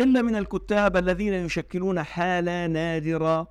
قلة 0.00 0.22
من 0.22 0.36
الكتاب 0.36 0.96
الذين 0.96 1.32
يشكلون 1.32 2.02
حالة 2.02 2.66
نادرة 2.66 3.48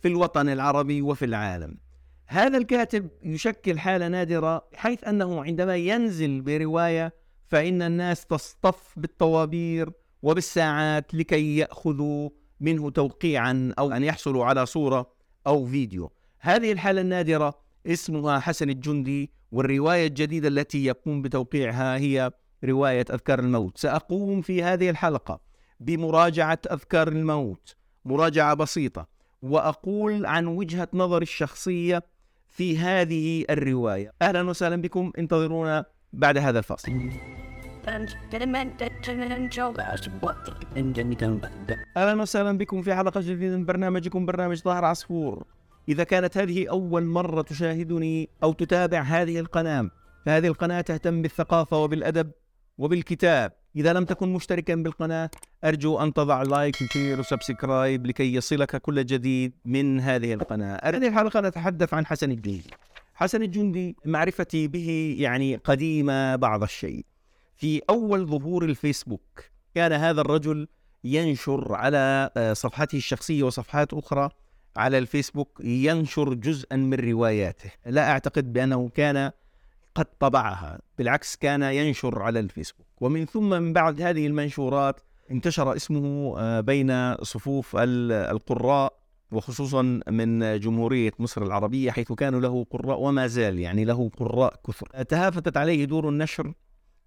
في 0.00 0.08
الوطن 0.08 0.48
العربي 0.48 1.02
وفي 1.02 1.24
العالم. 1.24 1.78
هذا 2.26 2.58
الكاتب 2.58 3.08
يشكل 3.22 3.78
حالة 3.78 4.08
نادرة 4.08 4.64
حيث 4.74 5.04
أنه 5.04 5.44
عندما 5.44 5.76
ينزل 5.76 6.40
برواية 6.40 7.14
فإن 7.48 7.82
الناس 7.82 8.26
تصطف 8.26 8.92
بالطوابير 8.96 9.90
وبالساعات 10.22 11.14
لكي 11.14 11.56
يأخذوا 11.56 12.30
منه 12.60 12.90
توقيعا 12.90 13.74
أو 13.78 13.92
أن 13.92 14.04
يحصلوا 14.04 14.44
على 14.44 14.66
صورة 14.66 15.12
أو 15.46 15.66
فيديو. 15.66 16.12
هذه 16.40 16.72
الحالة 16.72 17.00
النادرة 17.00 17.54
اسمها 17.86 18.38
حسن 18.38 18.70
الجندي 18.70 19.30
والرواية 19.52 20.06
الجديدة 20.06 20.48
التي 20.48 20.84
يقوم 20.84 21.22
بتوقيعها 21.22 21.96
هي 21.96 22.30
رواية 22.64 23.04
أذكار 23.10 23.38
الموت. 23.38 23.78
سأقوم 23.78 24.42
في 24.42 24.62
هذه 24.62 24.90
الحلقة. 24.90 25.51
بمراجعة 25.82 26.58
أذكار 26.72 27.08
الموت. 27.08 27.76
مراجعة 28.04 28.54
بسيطة. 28.54 29.06
وأقول 29.42 30.26
عن 30.26 30.46
وجهة 30.46 30.88
نظري 30.94 31.22
الشخصية 31.22 32.02
في 32.48 32.78
هذه 32.78 33.44
الرواية. 33.50 34.12
أهلا 34.22 34.50
وسهلا 34.50 34.76
بكم. 34.82 35.12
انتظرونا 35.18 35.84
بعد 36.12 36.38
هذا 36.38 36.58
الفاصل. 36.58 36.92
أهلا 41.96 42.22
وسهلا 42.22 42.58
بكم 42.58 42.82
في 42.82 42.94
حلقة 42.94 43.20
جديدة 43.20 43.56
من 43.56 43.64
برنامجكم 43.64 44.26
برنامج 44.26 44.62
ظهر 44.62 44.84
عصفور. 44.84 45.44
إذا 45.88 46.04
كانت 46.04 46.36
هذه 46.38 46.70
أول 46.70 47.04
مرة 47.04 47.42
تشاهدني 47.42 48.28
أو 48.42 48.52
تتابع 48.52 49.00
هذه 49.00 49.38
القناة 49.38 49.90
فهذه 50.26 50.46
القناة 50.46 50.80
تهتم 50.80 51.22
بالثقافة 51.22 51.76
وبالأدب 51.78 52.30
وبالكتاب. 52.78 53.61
إذا 53.76 53.92
لم 53.92 54.04
تكن 54.04 54.32
مشتركا 54.32 54.74
بالقناة 54.74 55.30
أرجو 55.64 55.98
أن 55.98 56.12
تضع 56.12 56.42
like 56.42 56.76
و 56.82 56.88
share 56.88 57.20
و 57.20 57.29
subscribe 57.29 58.06
لكي 58.06 58.34
يصلك 58.34 58.76
كل 58.76 59.06
جديد 59.06 59.52
من 59.64 60.00
هذه 60.00 60.34
القناة. 60.34 60.80
هذه 60.84 61.08
الحلقة 61.08 61.40
نتحدث 61.40 61.94
عن 61.94 62.06
حسن 62.06 62.30
الجندي. 62.30 62.70
حسن 63.14 63.42
الجندي 63.42 63.96
معرفتي 64.04 64.68
به 64.68 65.16
يعني 65.18 65.56
قديمه 65.56 66.36
بعض 66.36 66.62
الشيء. 66.62 67.04
في 67.56 67.82
أول 67.90 68.26
ظهور 68.26 68.64
الفيسبوك 68.64 69.44
كان 69.74 69.92
هذا 69.92 70.20
الرجل 70.20 70.68
ينشر 71.04 71.74
على 71.74 72.30
آه، 72.36 72.52
صفحته 72.52 72.96
الشخصية 72.96 73.42
وصفحات 73.42 73.94
أخرى 73.94 74.28
على 74.76 74.98
الفيسبوك 74.98 75.60
ينشر 75.64 76.34
جزءا 76.34 76.76
من 76.76 76.94
رواياته 76.94 77.70
لا 77.86 78.10
أعتقد 78.10 78.52
بأنه 78.52 78.88
كان 78.88 79.30
قد 79.94 80.06
طبعها 80.20 80.78
بالعكس 80.98 81.36
كان 81.36 81.62
ينشر 81.62 82.22
على 82.22 82.40
الفيسبوك. 82.40 82.86
ومن 83.00 83.26
ثم 83.26 83.48
من 83.50 83.72
بعد 83.72 84.00
هذه 84.00 84.26
المنشورات 84.26 85.00
انتشر 85.30 85.76
اسمه 85.76 86.34
آه، 86.38 86.60
بين 86.60 87.14
صفوف 87.16 87.76
القراء 87.76 89.02
وخصوصا 89.32 90.00
من 90.08 90.60
جمهورية 90.60 91.12
مصر 91.18 91.42
العربية 91.42 91.90
حيث 91.90 92.12
كانوا 92.12 92.40
له 92.40 92.66
قراء 92.70 93.00
وما 93.00 93.26
زال 93.26 93.58
يعني 93.58 93.84
له 93.84 94.10
قراء 94.16 94.54
كثر. 94.66 95.02
تهافتت 95.02 95.56
عليه 95.56 95.84
دور 95.84 96.08
النشر 96.08 96.52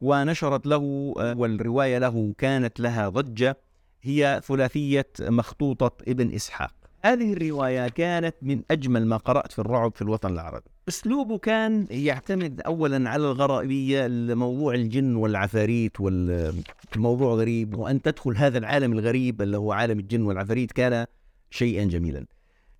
ونشرت 0.01 0.67
له 0.67 1.13
آه، 1.19 1.37
والرواية 1.37 1.97
له 1.97 2.33
كانت 2.37 2.79
لها 2.79 3.09
ضجة 3.09 3.57
هي 4.01 4.41
ثلاثية 4.43 5.07
مخطوطة 5.21 5.91
ابن 6.07 6.33
إسحاق. 6.33 6.73
هذه 7.01 7.33
الرواية 7.33 7.87
كانت 7.87 8.35
من 8.41 8.61
أجمل 8.71 9.05
ما 9.05 9.17
قرأت 9.17 9.51
في 9.51 9.59
الرعب 9.59 9.95
في 9.95 10.01
الوطن 10.01 10.33
العربي. 10.33 10.74
أسلوبه 10.89 11.37
كان 11.37 11.87
يعتمد 11.89 12.61
أولا 12.61 13.09
على 13.09 13.23
الغرائبية 13.23 14.07
موضوع 14.35 14.73
الجن 14.73 15.15
والعفاريت 15.15 16.01
والموضوع 16.01 17.33
غريب 17.33 17.75
وأن 17.75 18.01
تدخل 18.01 18.37
هذا 18.37 18.57
العالم 18.57 18.93
الغريب 18.93 19.41
اللي 19.41 19.57
هو 19.57 19.71
عالم 19.71 19.99
الجن 19.99 20.21
والعفاريت 20.21 20.71
كان 20.71 21.05
شيئا 21.49 21.83
جميلا. 21.83 22.25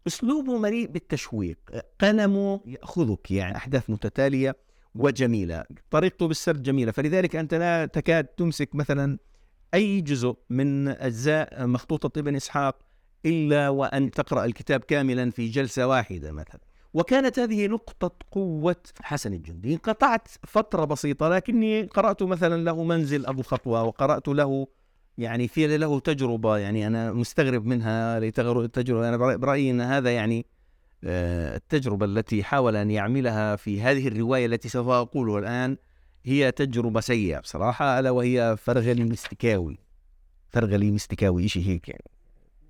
أسلوبه 0.08 0.58
مليء 0.58 0.88
بالتشويق 0.88 1.58
قلمه 2.00 2.62
يأخذك 2.66 3.32
يعني 3.32 3.56
أحداث 3.56 3.90
متتالية 3.90 4.56
وجميلة 4.96 5.64
طريقته 5.92 6.28
بالسرد 6.28 6.64
جميلة. 6.64 6.92
فلذلك 6.92 7.36
أنت 7.36 7.54
لا 7.54 7.86
تكاد 7.86 8.24
تمسك 8.24 8.76
مثلا 8.76 9.18
أي 9.74 10.02
جزء 10.02 10.38
من 10.50 10.88
أجزاء 10.88 11.68
مخطوطة 11.68 12.20
ابن 12.20 12.36
إسحاق 12.36 12.80
إلا 13.26 13.70
وأن 13.70 14.12
تقرأ 14.12 14.46
الكتاب 14.46 14.80
كاملا 14.80 15.32
في 15.32 15.48
جلسة 15.48 15.88
واحدة 15.88 16.32
مثلا. 16.32 16.60
وكانت 16.96 17.40
هذه 17.40 17.68
نقطة 17.68 18.12
قوة 18.32 18.76
حسن 19.02 19.34
الجندي. 19.34 19.74
انقطعت 19.74 20.28
فترة 20.44 20.86
بسيطة 20.86 21.30
لكني 21.30 21.84
قرأت 21.84 22.24
مثلا 22.24 22.64
له 22.64 22.84
منزل 22.84 23.26
أبو 23.26 23.42
خطوة 23.42 23.84
وقرأت 23.84 24.28
له 24.28 24.68
يعني 25.18 25.48
في 25.48 25.78
له 25.78 26.00
تجربة 26.00 26.58
يعني 26.58 26.88
أنا 26.88 27.14
مستغرب 27.14 27.66
منها 27.66 28.20
لتجربة 28.20 29.10
أنا 29.10 29.36
برأيي 29.36 29.72
أن 29.72 29.82
هذا 29.82 30.12
يعني 30.16 30.46
آه، 31.04 31.56
التجربة 31.56 32.06
التي 32.06 32.44
حاول 32.44 32.76
أن 32.76 32.92
يعملها 32.92 33.56
في 33.56 33.82
هذه 33.82 34.08
الرواية 34.08 34.46
التي 34.46 34.70
سوف 34.70 34.88
أقولها 34.88 35.40
الآن 35.40 35.78
هي 36.26 36.52
تجربة 36.52 37.00
سيئة 37.00 37.40
بصراحة 37.40 38.00
ألا 38.00 38.12
وهي 38.12 38.58
فرغلي 38.58 39.04
مستكاوي 39.04 39.78
فرغلي 40.50 40.92
مستكاوي 40.92 41.48
شيء 41.48 41.64
هيك 41.68 41.90
يعني؟ 41.90 42.15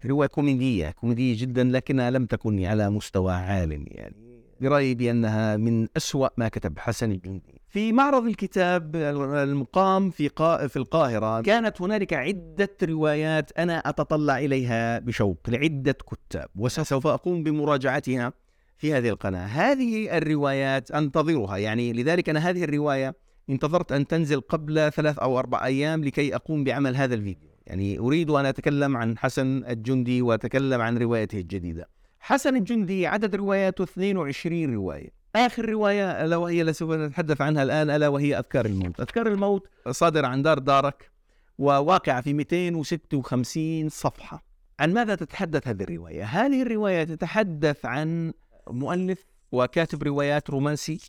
رواية 0.06 0.28
كوميدية 0.28 0.90
كوميدية 0.90 1.42
جدا 1.42 1.64
لكنها 1.64 2.10
لم 2.12 2.26
تكن 2.26 2.66
على 2.66 2.90
مستوى 2.90 3.34
عال 3.34 3.86
يعني. 3.88 4.16
برأيي 4.62 4.96
بأنها 4.96 5.58
من 5.58 5.88
أسوأ 5.98 6.28
ما 6.38 6.48
كتب 6.48 6.80
حسن 6.80 7.12
الجندي. 7.12 7.62
في 7.70 7.94
معرض 7.94 8.26
الكتاب 8.26 8.96
المقام 8.96 10.10
في 10.10 10.30
في 10.68 10.76
القاهرة 10.76 11.42
كانت 11.42 11.82
هنالك 11.82 12.14
عدة 12.14 12.78
روايات 12.84 13.52
أنا 13.58 13.78
أتطلع 13.78 14.40
إليها 14.40 15.00
بشوق 15.00 15.38
لعدة 15.48 15.92
كتاب 16.12 16.48
وسوف 16.56 17.08
أقوم 17.08 17.44
بمراجعتها 17.44 18.34
في 18.78 18.94
هذه 18.94 19.10
القناة. 19.10 19.46
هذه 19.46 20.18
الروايات 20.18 20.92
أنتظرها 20.92 21.58
يعني 21.58 21.94
لذلك 21.94 22.30
أنا 22.30 22.40
هذه 22.40 22.64
الرواية 22.64 23.16
انتظرت 23.50 23.92
أن 23.92 24.08
تنزل 24.08 24.42
قبل 24.42 24.92
ثلاث 24.92 25.20
أو 25.20 25.40
أربع 25.40 25.66
أيام 25.66 26.04
لكي 26.04 26.36
أقوم 26.36 26.64
بعمل 26.64 26.96
هذا 26.96 27.16
الفيديو. 27.16 27.50
يعني 27.68 28.00
أريد 28.00 28.30
أن 28.30 28.46
أتكلم 28.46 28.98
عن 28.98 29.18
حسن 29.18 29.64
الجندي 29.66 30.22
وأتكلم 30.22 30.82
عن 30.82 30.98
روايته 30.98 31.40
الجديدة. 31.40 31.90
حسن 32.20 32.56
الجندي 32.56 33.08
عدد 33.08 33.36
رواياته 33.36 33.84
22 33.84 34.74
رواية. 34.74 35.10
آخر 35.36 35.70
رواية 35.70 36.26
ألا 36.26 36.36
وهي 36.36 36.62
التي 36.62 36.74
سوف 36.74 36.92
نتحدث 36.92 37.42
عنها 37.42 37.64
الآن 37.64 37.90
ألا 37.90 38.08
وهي 38.08 38.38
أذكار 38.38 38.66
الموت. 38.66 39.00
أذكار 39.00 39.28
الموت 39.28 39.68
صادرة 39.92 40.28
عن 40.28 40.42
دار 40.42 40.60
دارك 40.60 41.12
وواقعة 41.58 42.22
في 42.22 42.34
256 42.34 43.90
صفحة. 43.90 44.44
عن 44.80 44.94
ماذا 44.94 45.16
تتحدث 45.16 45.68
هذه 45.68 45.84
الرواية؟ 45.84 46.24
هذه 46.24 46.62
الرواية 46.62 47.04
تتحدث 47.04 47.86
عن 47.86 48.34
مؤلف 48.68 49.26
وكاتب 49.52 50.04
روايات 50.04 50.50
رومانسي 50.50 51.00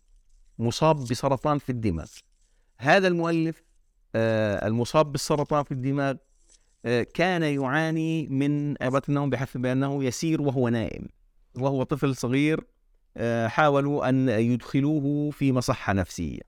مصاب 0.59 0.97
بسرطان 0.97 1.59
في 1.59 1.71
الدماغ. 1.71 2.11
هذا 2.79 3.09
المؤلف 3.09 3.63
آه، 4.15 4.67
المصاب 4.67 5.13
بالسرطان 5.13 5.65
في 5.65 5.73
الدماغ 5.73 6.15
كان 7.15 7.43
يعاني 7.43 8.27
من 8.27 8.83
عبارة 8.83 9.03
النوم 9.09 9.31
بحث 9.31 9.57
بأنه 9.57 10.05
يسير 10.05 10.43
وهو 10.43 10.69
نائم 10.69 11.09
وهو 11.59 11.83
طفل 11.83 12.17
صغير 12.17 12.65
آه، 13.17 13.47
حاولوا 13.47 14.09
أن 14.09 14.29
يدخلوه 14.29 15.31
في 15.31 15.53
مصحة 15.53 15.93
نفسية. 15.93 16.41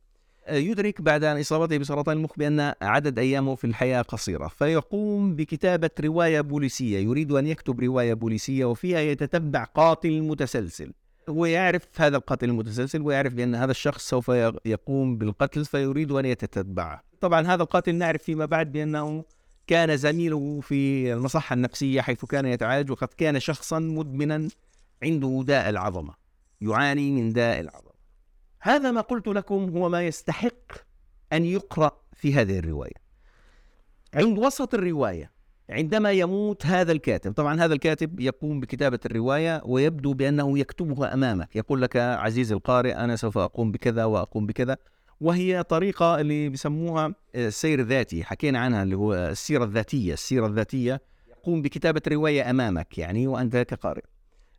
آه، 0.47 0.57
يدرك 0.57 1.01
بعد 1.01 1.25
أن 1.25 1.41
إصابته 1.41 1.79
بسرطان 1.79 2.17
المخ 2.17 2.31
بأن 2.37 2.73
عدد 2.83 3.19
أيامه 3.19 3.55
في 3.55 3.67
الحياة 3.67 4.03
قصيرة. 4.03 4.49
فيقوم 4.49 5.37
بكتابة 5.37 5.91
رواية 6.01 6.41
بوليسية 6.41 6.99
يريد 6.99 7.33
أن 7.33 7.47
يكتب 7.47 7.81
رواية 7.81 8.15
بوليسية 8.15 8.65
وفيها 8.65 9.01
يتتبع 9.01 9.65
قاتل 9.65 10.23
متسلسل. 10.23 10.93
هو 11.29 11.47
يعرف 11.47 11.83
هذا 11.97 12.17
القاتل 12.17 12.49
المتسلسل 12.49 13.03
ويعرف 13.03 13.35
بأن 13.35 13.55
هذا 13.55 13.71
الشخص 13.71 14.09
سوف 14.09 14.29
يقوم 14.65 15.19
بالقتل 15.19 15.65
فيريد 15.65 16.13
أن 16.13 16.25
يتتبعه. 16.25 17.03
طبعا 17.21 17.47
هذا 17.47 17.63
القاتل 17.63 17.95
نعرف 17.95 18.23
فيما 18.23 18.45
بعد 18.45 18.73
بأنه 18.73 19.25
كان 19.69 19.97
زميله 19.97 20.61
في 20.61 21.13
المصحة 21.13 21.55
النفسية 21.55 22.01
حيث 22.01 22.25
كان 22.25 22.47
يتعالج 22.47 22.91
وقد 22.91 23.09
كان 23.09 23.41
شخصا 23.41 23.79
مدمنا 23.79 24.49
عنده 25.03 25.45
داء 25.47 25.69
العظمة 25.69 26.15
يعاني 26.61 27.11
من 27.11 27.33
داء 27.33 27.61
العظمة. 27.61 27.93
هذا 28.61 28.91
ما 28.91 29.01
قلت 29.01 29.29
لكم 29.29 29.77
هو 29.77 29.89
ما 29.89 30.07
يستحق 30.07 30.73
أن 31.33 31.45
يقرأ 31.45 32.01
في 32.13 32.35
هذه 32.35 32.59
الرواية. 32.59 33.09
عند 34.15 34.39
وسط 34.39 34.75
الرواية 34.75 35.31
عندما 35.71 36.13
يموت 36.13 36.67
هذا 36.67 36.93
الكاتب 36.93 37.33
طبعا 37.33 37.61
هذا 37.61 37.75
الكاتب 37.75 38.21
يقوم 38.21 38.61
بكتابة 38.61 38.99
الرواية 39.07 39.63
ويبدو 39.65 40.15
بأنه 40.15 40.59
يكتبها 40.59 41.15
أمامك 41.15 41.57
يقول 41.57 41.83
لك 41.83 41.97
عزيزي 41.97 42.55
القارئ 42.55 42.93
أنا 42.95 43.17
سوف 43.17 43.39
أقوم 43.39 43.73
بكذا 43.73 44.05
وأقوم 44.05 44.47
بكذا. 44.47 44.77
وهي 45.21 45.63
طريقة 45.63 46.21
اللي 46.21 46.49
بسموها 46.49 47.15
السير 47.35 47.81
الذاتي. 47.81 48.25
حكينا 48.25 48.59
عنها 48.59 48.83
اللي 48.83 48.97
هو 48.97 49.15
السيرة 49.15 49.65
الذاتية. 49.65 50.13
السيرة 50.13 50.47
الذاتية 50.47 51.01
يقوم 51.29 51.63
بكتابة 51.63 52.03
رواية 52.09 52.51
أمامك 52.51 52.99
يعني 52.99 53.27
وأنت 53.27 53.57
كقارئ. 53.57 54.03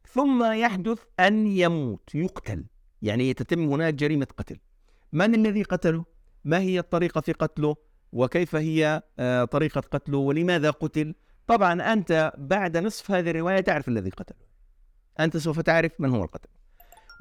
ثم 0.07 0.51
يحدث 0.51 0.99
أن 1.19 1.47
يموت 1.47 2.15
يقتل. 2.15 2.65
يعني 3.01 3.33
تتم 3.33 3.59
هناك 3.59 3.93
جريمة 3.93 4.27
قتل. 4.37 4.57
من 5.13 5.35
الذي 5.35 5.63
قتله؟ 5.63 6.05
ما 6.45 6.59
هي 6.59 6.79
الطريقة 6.79 7.21
في 7.21 7.31
قتله؟ 7.31 7.75
وكيف 8.13 8.55
هي 8.55 9.01
آه، 9.19 9.45
طريقة 9.45 9.81
قتله؟ 9.81 10.17
ولماذا 10.17 10.69
قتل؟ 10.69 11.15
طبعا 11.47 11.93
أنت 11.93 12.33
بعد 12.37 12.77
نصف 12.77 13.11
هذه 13.11 13.29
الرواية 13.29 13.59
تعرف 13.59 13.87
الذي 13.87 14.09
قتله. 14.09 14.49
أنت 15.19 15.37
سوف 15.37 15.59
تعرف 15.59 15.91
من 15.99 16.09
هو 16.09 16.23
القتل. 16.23 16.49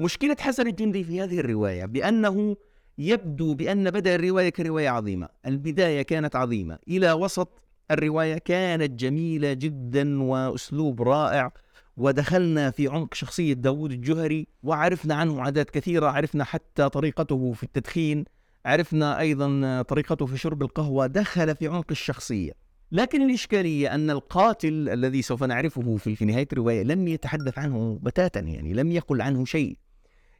مشكلة 0.00 0.36
حسن 0.40 0.66
الجندي 0.66 1.04
في 1.04 1.20
هذه 1.22 1.40
الرواية 1.40 1.84
بأنه 1.84 2.56
يبدو 2.98 3.54
بأن 3.54 3.90
بدأ 3.90 4.14
الرواية 4.14 4.48
كرواية 4.48 4.88
عظيمة. 4.88 5.28
البداية 5.46 6.02
كانت 6.02 6.36
عظيمة. 6.36 6.78
إلى 6.88 7.12
وسط 7.12 7.62
الرواية 7.90 8.38
كانت 8.38 9.00
جميلة 9.00 9.52
جدا 9.52 10.22
وأسلوب 10.22 11.02
رائع 11.02 11.52
ودخلنا 11.96 12.70
في 12.70 12.88
عمق 12.88 13.14
شخصية 13.14 13.52
داود 13.52 13.92
الجهري 13.92 14.46
وعرفنا 14.62 15.14
عنه 15.14 15.42
عادات 15.42 15.70
كثيرة 15.70 16.06
عرفنا 16.06 16.44
حتى 16.44 16.88
طريقته 16.88 17.52
في 17.52 17.62
التدخين 17.62 18.24
عرفنا 18.66 19.18
أيضا 19.20 19.82
طريقته 19.82 20.26
في 20.26 20.36
شرب 20.36 20.62
القهوة 20.62 21.06
دخل 21.06 21.56
في 21.56 21.66
عمق 21.66 21.86
الشخصية. 21.90 22.52
لكن 22.92 23.22
الإشكالية 23.22 23.94
أن 23.94 24.10
القاتل 24.10 24.88
الذي 24.88 25.22
سوف 25.22 25.44
نعرفه 25.44 25.96
في 25.96 26.24
نهاية 26.24 26.48
الرواية 26.52 26.82
لم 26.82 27.08
يتحدث 27.08 27.58
عنه 27.58 27.98
بتاتا 28.02 28.40
يعني 28.40 28.72
لم 28.72 28.92
يقل 28.92 29.20
عنه 29.20 29.44
شيء. 29.44 29.78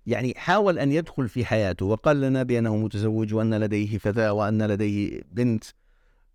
يعني 0.08 0.34
حاول 0.36 0.78
أن 0.78 0.92
يدخل 0.92 1.28
في 1.28 1.44
حياته 1.44 1.86
وقال 1.86 2.20
لنا 2.20 2.42
بأنه 2.42 2.76
متزوج 2.76 3.34
وأن 3.34 3.54
لديه 3.54 3.98
فتاة 3.98 4.32
وأن 4.32 4.62
لديه 4.62 5.20
بنت 5.32 5.64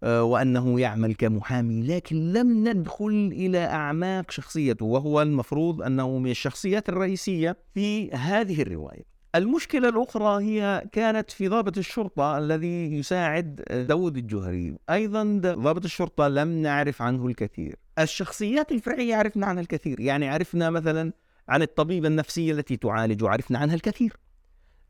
آه، 0.03 0.23
وأنه 0.23 0.79
يعمل 0.79 1.15
كمحامي 1.15 1.81
لكن 1.81 2.33
لم 2.33 2.67
ندخل 2.67 3.29
إلى 3.33 3.65
أعماق 3.65 4.31
شخصيته 4.31 4.85
وهو 4.85 5.21
المفروض 5.21 5.81
أنه 5.81 6.17
من 6.17 6.31
الشخصيات 6.31 6.89
الرئيسية 6.89 7.57
في 7.73 8.11
هذه 8.11 8.61
الرواية. 8.61 9.03
المشكلة 9.35 9.89
الأخرى 9.89 10.43
هي 10.43 10.83
كانت 10.91 11.31
في 11.31 11.47
ضابط 11.47 11.77
الشرطة 11.77 12.37
الذي 12.37 12.93
يساعد 12.97 13.55
داود 13.89 14.17
الجهري. 14.17 14.75
أيضا 14.89 15.23
ضابط 15.43 15.83
الشرطة 15.83 16.27
لم 16.27 16.61
نعرف 16.61 17.01
عنه 17.01 17.27
الكثير. 17.27 17.75
الشخصيات 17.99 18.71
الفرعية 18.71 19.15
عرفنا 19.15 19.45
عنها 19.45 19.61
الكثير. 19.61 19.99
يعني 19.99 20.29
عرفنا 20.29 20.69
مثلا 20.69 21.13
عن 21.49 21.61
الطبيبة 21.61 22.07
النفسية 22.07 22.51
التي 22.51 22.77
تعالج 22.77 23.23
وعرفنا 23.23 23.59
عنها 23.59 23.75
الكثير. 23.75 24.17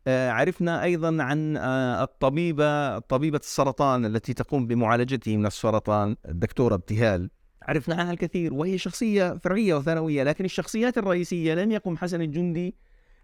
آه، 0.08 0.32
عرفنا 0.32 0.84
أيضا 0.84 1.24
عن 1.24 1.58
آه، 1.58 2.04
الطبيبة 2.04 3.00
طبيبة 3.00 3.38
السرطان 3.38 4.06
التي 4.06 4.34
تقوم 4.34 4.68
بمعالجته 4.68 5.38
من 5.38 5.46
السرطان 5.46 6.16
الدكتورة 6.26 6.76
ابتهال. 6.76 7.30
عرفنا 7.62 7.96
عنها 7.96 8.14
الكثير 8.14 8.54
وهي 8.54 8.78
شخصية 8.78 9.38
فرعية 9.44 9.76
وثانوية 9.76 10.24
لكن 10.24 10.46
الشخصيات 10.46 10.98
الرئيسية 10.98 11.54
لم 11.54 11.72
يقم 11.72 11.98
حسن 11.98 12.22
الجندي 12.22 12.76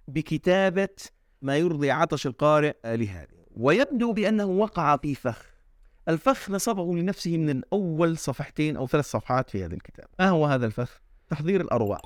بكتابة 0.07 0.95
ما 1.41 1.57
يرضي 1.57 1.91
عطش 1.91 2.27
القارئ 2.27 2.75
لهذه. 2.85 3.39
ويبدو 3.51 4.13
بأنه 4.13 4.45
وقع 4.45 4.97
في 4.97 5.15
فخ. 5.15 5.45
الفخ 6.09 6.49
نصبه 6.49 6.95
لنفسه 6.95 7.37
من 7.37 7.61
اول 7.73 8.17
صفحتين 8.17 8.77
أو 8.77 8.87
ثلاث 8.87 9.05
صفحات 9.05 9.49
في 9.49 9.65
هذا 9.65 9.73
الكتاب. 9.73 10.07
ما 10.19 10.29
هو 10.29 10.45
هذا 10.45 10.65
الفخ؟ 10.65 11.01
تحضير 11.29 11.61
الأرواح. 11.61 12.01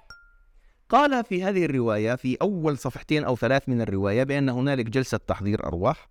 قال 0.93 1.23
في 1.23 1.43
هذه 1.43 1.65
الرواية 1.65 2.15
في 2.15 2.37
أول 2.41 2.77
صفحتين 2.77 3.23
أو 3.23 3.35
ثلاث 3.35 3.69
من 3.69 3.81
الرواية 3.81 4.23
بأن 4.23 4.49
هنالك 4.49 4.85
جلسة 4.85 5.17
تحضير 5.17 5.65
أرواح 5.65 6.09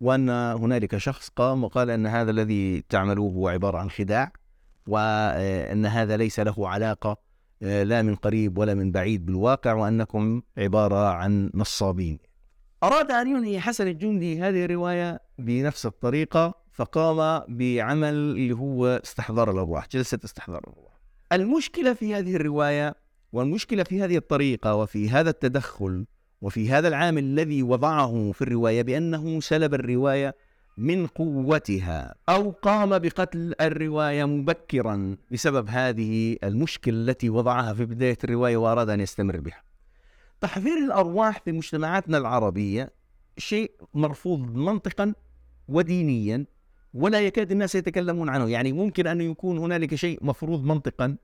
وأن 0.00 0.30
هنالك 0.30 0.96
شخص 0.96 1.28
قام 1.28 1.64
وقال 1.64 1.90
أن 1.90 2.06
هذا 2.06 2.30
الذي 2.30 2.84
تعملوه 2.88 3.32
هو 3.32 3.48
عبارة 3.48 3.78
عن 3.78 3.90
خداع 3.90 4.32
وأن 4.86 5.86
هذا 5.86 6.16
ليس 6.16 6.40
له 6.40 6.68
علاقة 6.68 7.16
آه، 7.62 7.82
لا 7.82 8.02
من 8.02 8.14
قريب 8.14 8.58
ولا 8.58 8.74
من 8.74 8.92
بعيد 8.92 9.26
بالواقع 9.26 9.72
وأنكم 9.72 10.42
عبارة 10.58 11.08
عن 11.08 11.50
نصابين. 11.54 12.18
أراد 12.82 13.10
أن 13.10 13.28
ينهي 13.28 13.60
حسن 13.60 13.88
الجندي 13.88 14.40
هذه 14.40 14.64
الرواية 14.64 15.20
بنفس 15.38 15.86
الطريقة 15.86 16.54
فقام 16.72 17.44
بعمل 17.48 18.14
اللي 18.14 18.54
هو 18.54 18.86
استحضار 18.86 19.50
الأرواح 19.50 19.88
جلسة 19.88 20.18
استحضار 20.24 20.58
الأرواح. 20.58 20.92
المشكلة 21.32 21.92
في 21.92 22.14
هذه 22.14 22.36
الرواية 22.36 23.01
والمشكلة 23.32 23.82
في 23.82 24.02
هذه 24.02 24.16
الطريقة 24.16 24.74
وفي 24.74 25.10
هذا 25.10 25.30
التدخل 25.30 26.06
وفي 26.40 26.70
هذا 26.70 26.88
العامل 26.88 27.24
الذي 27.24 27.62
وضعه 27.62 28.32
في 28.32 28.42
الرواية 28.42 28.82
بأنه 28.82 29.40
سلب 29.40 29.74
الرواية 29.74 30.36
من 30.76 31.06
قوتها 31.06 32.14
أو 32.28 32.50
قام 32.50 32.98
بقتل 32.98 33.54
الرواية 33.60 34.24
مبكرا 34.24 35.16
بسبب 35.32 35.68
هذه 35.68 36.36
المشكلة 36.44 36.94
التي 36.94 37.30
وضعها 37.30 37.74
في 37.74 37.84
بداية 37.84 38.18
الرواية 38.24 38.56
وأراد 38.56 38.90
أن 38.90 39.00
يستمر 39.00 39.40
بها. 39.40 39.62
تحذير 40.40 40.78
الأرواح 40.78 41.40
في 41.44 41.52
مجتمعاتنا 41.52 42.18
العربية 42.18 42.90
شيء 43.38 43.70
مرفوض 43.94 44.54
منطقا 44.54 45.14
ودينيا 45.68 46.46
ولا 46.94 47.20
يكاد 47.20 47.52
الناس 47.52 47.74
يتكلمون 47.74 48.28
عنه. 48.28 48.48
يعني 48.48 48.72
ممكن 48.72 49.06
أن 49.06 49.20
يكون 49.20 49.58
هنالك 49.58 49.94
شيء 49.94 50.18
مفروض 50.22 50.64
منطقا 50.64 51.16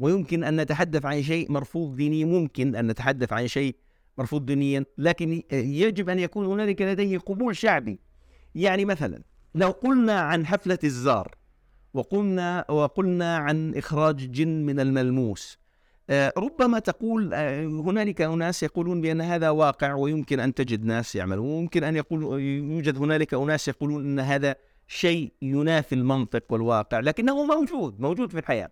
ويمكن 0.00 0.44
أن 0.44 0.60
نتحدث 0.60 1.04
عن 1.06 1.22
شيء 1.22 1.52
مرفوض 1.52 1.96
دينيا 1.96 2.26
ممكن 2.26 2.76
أن 2.76 2.86
نتحدث 2.86 3.32
عن 3.32 3.48
شيء 3.48 3.76
مرفوض 4.18 4.46
دينيا 4.46 4.84
لكن 4.98 5.42
يجب 5.52 6.08
أن 6.08 6.18
يكون 6.18 6.46
هنالك 6.46 6.82
لديه 6.82 7.18
قبول 7.18 7.56
شعبي. 7.56 8.00
يعني 8.54 8.84
مثلا 8.84 9.22
لو 9.54 9.70
قلنا 9.70 10.20
عن 10.20 10.46
حفلة 10.46 10.78
الزار 10.84 11.34
وقلنا 11.94 12.70
وقلنا 12.70 13.36
عن 13.36 13.74
إخراج 13.76 14.30
جن 14.30 14.66
من 14.66 14.80
الملموس 14.80 15.58
آه، 16.10 16.32
ربما 16.36 16.78
تقول 16.78 17.34
آه، 17.34 17.64
هنالك 17.66 18.20
أناس 18.20 18.62
يقولون 18.62 19.00
بأن 19.00 19.20
هذا 19.20 19.50
واقع 19.50 19.94
ويمكن 19.94 20.40
أن 20.40 20.54
تجد 20.54 20.84
ناس 20.84 21.16
يعملون 21.16 21.46
ويمكن 21.46 21.84
أن 21.84 21.96
يقول 21.96 22.40
يوجد 22.42 22.98
هنالك 22.98 23.34
أناس 23.34 23.68
يقولون 23.68 24.04
أن 24.04 24.20
هذا 24.20 24.56
شيء 24.86 25.32
ينافي 25.42 25.94
المنطق 25.94 26.44
والواقع 26.50 27.00
لكنه 27.00 27.44
موجود 27.44 28.00
موجود 28.00 28.30
في 28.30 28.38
الحياة. 28.38 28.70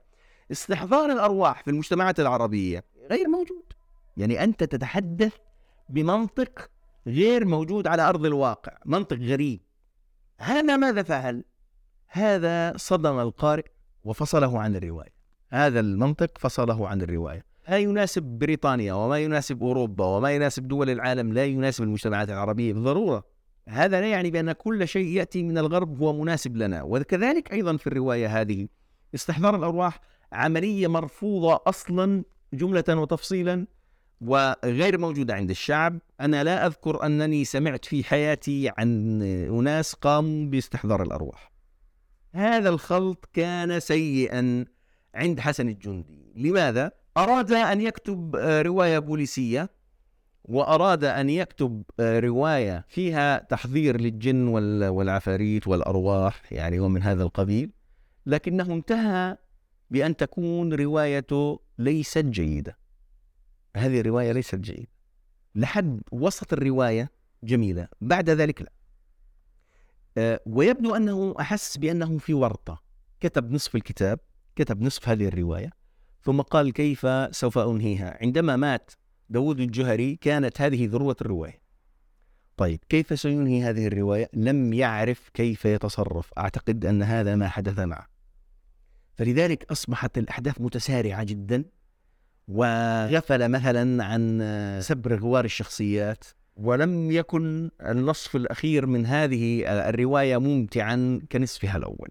استحضار 0.52 1.12
الأرواح 1.12 1.62
في 1.62 1.70
المجتمعات 1.70 2.20
العربية 2.20 2.84
غير 3.10 3.28
موجود. 3.28 3.62
يعني 4.16 4.44
أنت 4.44 4.64
تتحدث 4.64 5.32
بمنطق 5.88 6.70
غير 7.06 7.44
موجود 7.44 7.86
على 7.86 8.02
أرض 8.08 8.26
الواقع 8.26 8.78
منطق 8.86 9.16
غريب. 9.16 9.60
هذا 10.38 10.76
ماذا 10.76 11.02
فعل؟ 11.02 11.44
هذا 12.08 12.76
صدم 12.76 13.18
القارئ 13.18 13.64
وفصله 14.04 14.60
عن 14.60 14.76
الرواية. 14.76 15.12
هذا 15.50 15.80
المنطق 15.80 16.38
فصله 16.38 16.88
عن 16.88 17.02
الرواية. 17.02 17.44
ما 17.68 17.78
يناسب 17.78 18.22
بريطانيا 18.22 18.92
وما 18.92 19.18
يناسب 19.18 19.62
أوروبا 19.62 20.04
وما 20.04 20.30
يناسب 20.30 20.68
دول 20.68 20.90
العالم 20.90 21.32
لا 21.32 21.44
يناسب 21.44 21.84
المجتمعات 21.84 22.28
العربية 22.28 22.72
بالضرورة. 22.72 23.24
هذا 23.68 24.00
لا 24.00 24.06
يعني 24.06 24.30
بأن 24.30 24.52
كل 24.52 24.88
شيء 24.88 25.06
يأتي 25.06 25.42
من 25.42 25.58
الغرب 25.58 26.02
هو 26.02 26.22
مناسب 26.22 26.56
لنا. 26.56 26.82
وكذلك 26.82 27.52
أيضا 27.52 27.76
في 27.76 27.86
الرواية 27.86 28.40
هذه 28.40 28.68
استحضار 29.14 29.56
الأرواح 29.56 30.00
عملية 30.32 30.86
مرفوضة 30.86 31.60
أصلا 31.66 32.24
جملة 32.52 32.84
وتفصيلا 32.88 33.66
وغير 34.20 34.98
موجودة 34.98 35.34
عند 35.34 35.50
الشعب. 35.50 35.98
أنا 36.20 36.44
لا 36.44 36.66
أذكر 36.66 37.06
أنني 37.06 37.44
سمعت 37.44 37.84
في 37.84 38.04
حياتي 38.04 38.70
عن 38.78 39.22
أناس 39.22 39.94
قاموا 39.94 40.46
باستحضار 40.46 41.02
الأرواح. 41.02 41.52
هذا 42.32 42.68
الخلط 42.68 43.28
كان 43.32 43.80
سيئا 43.80 44.64
عند 45.14 45.40
حسن 45.40 45.68
الجندي. 45.68 46.32
لماذا؟ 46.36 46.92
أراد 47.16 47.52
أن 47.52 47.80
يكتب 47.80 48.36
رواية 48.36 48.98
بوليسية 48.98 49.70
وأراد 50.44 51.04
أن 51.04 51.30
يكتب 51.30 51.82
رواية 52.00 52.84
فيها 52.88 53.38
تحضير 53.38 54.00
للجن 54.00 54.48
والعفاريت 54.88 55.68
والأرواح 55.68 56.52
يعني 56.52 56.80
ومن 56.80 57.02
هذا 57.02 57.22
القبيل 57.22 57.70
لكنه 58.26 58.72
انتهى 58.72 59.36
بأن 59.90 60.16
تكون 60.16 60.74
روايته 60.74 61.60
ليست 61.78 62.24
جيدة. 62.24 62.78
هذه 63.76 64.00
الرواية 64.00 64.32
ليست 64.32 64.54
جيدة. 64.54 64.88
لحد 65.54 66.00
وسط 66.12 66.52
الرواية 66.52 67.10
جميلة 67.42 67.88
بعد 68.00 68.30
ذلك 68.30 68.62
لا. 68.62 68.72
أه 70.18 70.40
ويبدو 70.46 70.94
أنه 70.94 71.34
أحس 71.40 71.76
بأنه 71.76 72.18
في 72.18 72.34
ورطة. 72.34 72.82
كتب 73.20 73.52
نصف 73.52 73.74
الكتاب 73.74 74.20
كتب 74.56 74.82
نصف 74.82 75.08
هذه 75.08 75.28
الرواية 75.28 75.70
ثم 76.22 76.40
قال 76.40 76.72
كيف 76.72 77.06
سوف 77.30 77.58
أنهيها؟ 77.58 78.18
عندما 78.20 78.56
مات 78.56 78.90
داود 79.28 79.60
الجهري 79.60 80.16
كانت 80.16 80.60
هذه 80.60 80.86
ذروة 80.86 81.16
الرواية. 81.20 81.62
طيب 82.56 82.80
كيف 82.88 83.20
سينهي 83.20 83.62
هذه 83.62 83.86
الرواية؟ 83.86 84.30
لم 84.32 84.72
يعرف 84.72 85.28
كيف 85.34 85.64
يتصرف. 85.64 86.30
أعتقد 86.38 86.84
أن 86.84 87.02
هذا 87.02 87.36
ما 87.36 87.48
حدث 87.48 87.78
معه. 87.78 88.17
فلذلك 89.18 89.72
أصبحت 89.72 90.18
الأحداث 90.18 90.60
متسارعة 90.60 91.24
جدا 91.24 91.64
وغفل 92.48 93.48
مثلا 93.48 94.04
عن 94.04 94.40
سبر 94.82 95.20
غوار 95.20 95.44
الشخصيات. 95.44 96.24
ولم 96.56 97.10
يكن 97.10 97.70
النصف 97.80 98.36
الأخير 98.36 98.86
من 98.86 99.06
هذه 99.06 99.64
الرواية 99.88 100.36
ممتعا 100.36 101.20
كنصفها 101.32 101.76
الأول. 101.76 102.10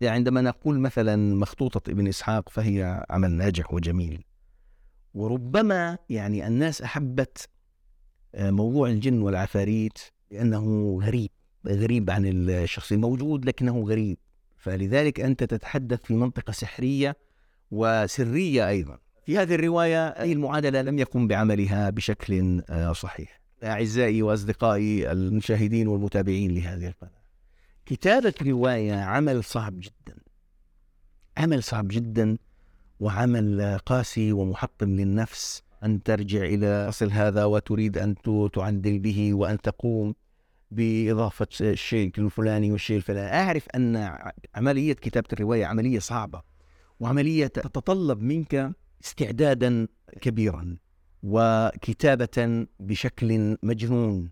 يعني 0.00 0.16
عندما 0.16 0.40
نقول 0.40 0.78
مثلا 0.78 1.34
مخطوطة 1.34 1.90
ابن 1.90 2.08
إسحاق 2.08 2.48
فهي 2.48 3.04
عمل 3.10 3.30
ناجح 3.30 3.74
وجميل. 3.74 4.24
وربما 5.14 5.98
يعني 6.08 6.46
الناس 6.46 6.82
أحبت 6.82 7.48
موضوع 8.34 8.88
الجن 8.88 9.22
والعفاريت 9.22 9.98
لأنه 10.30 10.98
غريب 11.02 11.30
غريب 11.66 12.10
عن 12.10 12.26
الشخصية 12.26 12.96
موجود 12.96 13.44
لكنه 13.44 13.84
غريب. 13.84 14.18
فلذلك 14.58 15.20
أنت 15.20 15.44
تتحدث 15.44 16.04
في 16.04 16.14
منطقة 16.14 16.52
سحرية 16.52 17.16
وسرية 17.70 18.68
أيضا. 18.68 18.98
في 19.26 19.38
هذه 19.38 19.54
الرواية 19.54 20.08
أي 20.08 20.32
المعادلة 20.32 20.82
لم 20.82 20.98
يقم 20.98 21.28
بعملها 21.28 21.90
بشكل 21.90 22.62
آه، 22.70 22.92
صحيح. 22.92 23.40
أعزائي 23.64 24.22
وأصدقائي 24.22 25.12
المشاهدين 25.12 25.88
والمتابعين 25.88 26.54
لهذه 26.54 26.86
القناة. 26.86 27.22
كتابة 27.86 28.34
رواية 28.42 28.94
عمل 28.94 29.44
صعب 29.44 29.80
جدا. 29.80 30.16
عمل 31.36 31.62
صعب 31.62 31.88
جدا 31.88 32.38
وعمل 33.00 33.78
قاسي 33.86 34.32
ومحطم 34.32 34.90
للنفس. 34.90 35.62
أن 35.84 36.02
ترجع 36.02 36.44
إلى 36.44 36.88
أصل 36.88 37.10
هذا 37.10 37.44
وتريد 37.44 37.98
أن 37.98 38.14
تعدل 38.52 38.98
به 38.98 39.34
وأن 39.34 39.60
تقوم. 39.60 40.14
بإضافة 40.70 41.46
الشيء 41.60 42.12
الفلاني 42.18 42.72
والشيء 42.72 42.96
الفلاني. 42.96 43.32
أعرف 43.32 43.68
أن 43.74 44.18
عملية 44.54 44.92
كتابة 44.92 45.28
الرواية 45.32 45.66
عملية 45.66 45.98
صعبة 45.98 46.42
وعملية 47.00 47.46
تتطلب 47.46 48.22
منك 48.22 48.72
استعدادا 49.04 49.88
كبيرا 50.20 50.76
وكتابة 51.22 52.66
بشكل 52.80 53.56
مجنون 53.62 54.30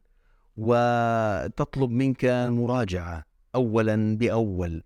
وتطلب 0.57 1.91
منك 1.91 2.25
مراجعة 2.51 3.25
أولا 3.55 4.17
بأول 4.17 4.83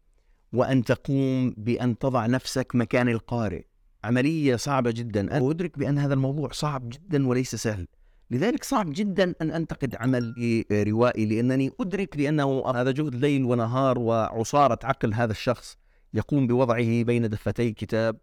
وأن 0.52 0.84
تقوم 0.84 1.54
بأن 1.56 1.98
تضع 1.98 2.26
نفسك 2.26 2.74
مكان 2.74 3.08
القارئ. 3.08 3.62
عملية 4.04 4.56
صعبة 4.56 4.90
جدا. 4.90 5.20
أنا 5.36 5.50
أدرك 5.50 5.78
بأن 5.78 5.98
هذا 5.98 6.14
الموضوع 6.14 6.48
صعب 6.52 6.88
جدا 6.88 7.28
وليس 7.28 7.54
سهل. 7.54 7.86
لذلك 8.30 8.64
صعب 8.64 8.92
جدا 8.92 9.34
أن 9.42 9.50
أنتقد 9.50 9.94
عمل 9.94 10.34
روائي 10.72 11.26
لأنني 11.26 11.70
أدرك 11.80 12.16
بأنه 12.16 12.62
هذا 12.66 12.90
جهد 12.90 13.14
ليل 13.14 13.44
ونهار 13.44 13.98
وعصارة 13.98 14.78
عقل 14.84 15.14
هذا 15.14 15.32
الشخص 15.32 15.78
يقوم 16.14 16.46
بوضعه 16.46 17.02
بين 17.02 17.28
دفتي 17.28 17.72
كتاب 17.72 18.16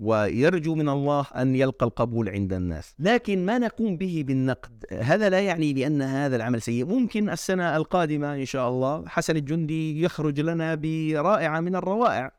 ويرجو 0.00 0.74
من 0.74 0.88
الله 0.88 1.26
أن 1.36 1.56
يلقى 1.56 1.86
القبول 1.86 2.28
عند 2.28 2.52
الناس، 2.52 2.94
لكن 2.98 3.46
ما 3.46 3.58
نقوم 3.58 3.96
به 3.96 4.24
بالنقد، 4.26 4.84
هذا 4.92 5.28
لا 5.28 5.40
يعني 5.40 5.72
بأن 5.72 6.02
هذا 6.02 6.36
العمل 6.36 6.62
سيء، 6.62 6.84
ممكن 6.84 7.30
السنة 7.30 7.76
القادمة 7.76 8.34
إن 8.34 8.44
شاء 8.44 8.68
الله 8.68 9.04
حسن 9.06 9.36
الجندي 9.36 10.02
يخرج 10.02 10.40
لنا 10.40 10.74
برائعة 10.74 11.60
من 11.60 11.76
الروائع. 11.76 12.32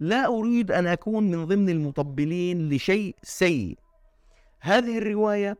لا 0.00 0.26
أريد 0.26 0.70
أن 0.72 0.86
أكون 0.86 1.30
من 1.30 1.44
ضمن 1.44 1.68
المطبلين 1.68 2.68
لشيء 2.68 3.16
سيء. 3.22 3.78
هذه 4.60 4.98
الرواية 4.98 5.58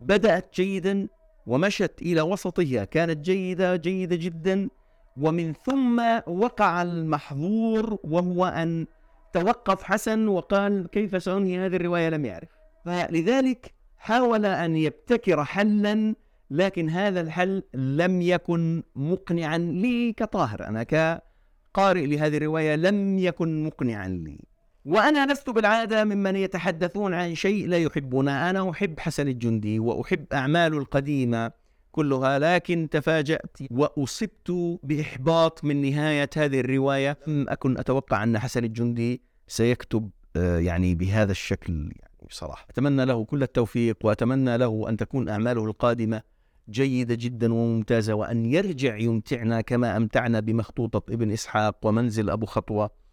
بدأت 0.00 0.54
جيدا 0.54 1.08
ومشت 1.46 2.02
إلى 2.02 2.20
وسطها، 2.20 2.84
كانت 2.84 3.18
جيدة 3.24 3.76
جيدة 3.76 4.16
جدا. 4.16 4.68
ومن 5.16 5.52
ثم 5.52 6.20
وقع 6.26 6.82
المحظور 6.82 7.98
وهو 8.04 8.44
أن 8.44 8.86
توقف 9.32 9.82
حسن 9.82 10.28
وقال 10.28 10.88
كيف 10.92 11.22
سأنهي 11.22 11.66
هذه 11.66 11.76
الرواية؟ 11.76 12.08
لم 12.08 12.24
يعرف. 12.24 12.48
فلذلك 12.84 13.74
حاول 13.96 14.46
أن 14.46 14.76
يبتكر 14.76 15.44
حلا 15.44 16.14
لكن 16.50 16.88
هذا 16.88 17.20
الحل 17.20 17.62
لم 17.74 18.22
يكن 18.22 18.82
مقنعا 18.96 19.58
لي 19.58 20.12
كطاهر. 20.12 20.66
أنا 20.66 20.82
كقارئ 20.82 22.06
لهذه 22.06 22.36
الرواية 22.36 22.76
لم 22.76 23.18
يكن 23.18 23.64
مقنعا 23.64 24.08
لي. 24.08 24.53
وأنا 24.84 25.32
لست 25.32 25.50
بالعادة 25.50 26.04
ممن 26.04 26.36
يتحدثون 26.36 27.14
عن 27.14 27.34
شيء 27.34 27.68
لا 27.68 27.78
يحبونه. 27.78 28.50
أنا 28.50 28.70
أحب 28.70 29.00
حسن 29.00 29.28
الجندي 29.28 29.78
وأحب 29.78 30.26
أعماله 30.32 30.78
القديمة 30.78 31.52
كلها 31.92 32.38
لكن 32.38 32.88
تفاجأت 32.90 33.56
وأصبت 33.70 34.78
بإحباط 34.82 35.64
من 35.64 35.82
نهاية 35.82 36.30
هذه 36.36 36.60
الرواية. 36.60 37.18
لم 37.26 37.48
أكن 37.48 37.78
أتوقع 37.78 38.22
أن 38.22 38.38
حسن 38.38 38.64
الجندي 38.64 39.22
سيكتب 39.48 40.10
آه، 40.36 40.58
يعني 40.58 40.94
بهذا 40.94 41.32
الشكل 41.32 41.72
يعني 41.72 42.14
بصراحة 42.28 42.66
أتمنى 42.70 43.04
له 43.04 43.24
كل 43.24 43.42
التوفيق 43.42 43.98
وأتمنى 44.04 44.58
له 44.58 44.88
أن 44.88 44.96
تكون 44.96 45.28
أعماله 45.28 45.64
القادمة 45.64 46.22
جيدة 46.70 47.14
جدا 47.14 47.54
وممتازة 47.54 48.14
وأن 48.14 48.46
يرجع 48.46 48.96
يمتعنا 48.96 49.60
كما 49.60 49.96
أمتعنا 49.96 50.40
بمخطوطة 50.40 51.12
ابن 51.12 51.30
إسحاق 51.30 51.76
ومنزل 51.82 52.30
أبو 52.30 52.46
خطوة. 52.46 53.03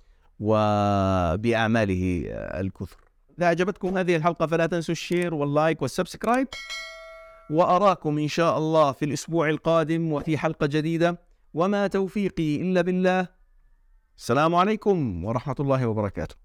وبأعماله 0.42 2.24
الكثر. 2.60 2.98
إذا 3.38 3.46
أعجبتكم 3.46 3.98
هذه 3.98 4.16
الحلقة 4.16 4.48
فلا 4.48 4.66
تنسوا 4.66 4.92
ال 4.92 4.99
share 4.99 5.34
وال 5.34 5.50
like 5.50 5.82
وال 5.82 5.94
subscribe 5.94 6.48
وأراكم 7.50 8.18
إن 8.18 8.28
شاء 8.28 8.58
الله 8.58 8.92
في 8.92 9.06
الأسبوع 9.06 9.50
القادم 9.50 10.12
وفي 10.12 10.38
حلقة 10.38 10.68
جديدة. 10.68 11.20
وما 11.54 11.88
توفيقي 11.88 12.62
إلا 12.62 12.82
بالله. 12.82 13.28
السلام 14.18 14.56
عليكم 14.56 15.26
ورحمة 15.26 15.56
الله 15.60 15.88
وبركاته. 15.88 16.41